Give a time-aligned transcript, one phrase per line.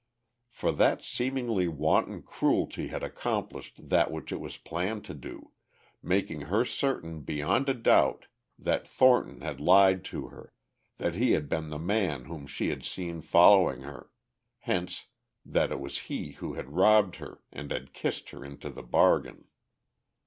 [0.49, 5.51] For that seemingly wanton cruelty had accomplished that which it was planned to do,
[6.01, 8.25] making her certain beyond a doubt
[8.57, 10.55] that Thornton had lied to her,
[10.97, 14.09] that he had been the man whom she had seen following her,
[14.61, 15.05] hence
[15.45, 19.45] that he it was who had robbed her and had kissed her into the bargain.